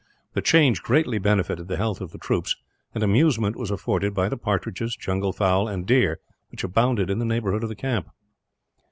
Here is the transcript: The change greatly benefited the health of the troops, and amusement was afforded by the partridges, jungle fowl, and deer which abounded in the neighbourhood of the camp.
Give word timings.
The 0.33 0.41
change 0.41 0.81
greatly 0.81 1.19
benefited 1.19 1.67
the 1.67 1.77
health 1.77 2.01
of 2.01 2.09
the 2.11 2.17
troops, 2.17 2.55
and 2.95 3.03
amusement 3.03 3.55
was 3.55 3.69
afforded 3.69 4.15
by 4.15 4.29
the 4.29 4.35
partridges, 4.35 4.95
jungle 4.95 5.31
fowl, 5.31 5.67
and 5.67 5.85
deer 5.85 6.19
which 6.49 6.63
abounded 6.63 7.11
in 7.11 7.19
the 7.19 7.23
neighbourhood 7.25 7.61
of 7.61 7.69
the 7.69 7.75
camp. 7.75 8.07